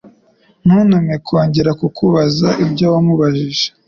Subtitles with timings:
[0.65, 3.67] Ntuntume kongera kukubaza ibya wamubajije.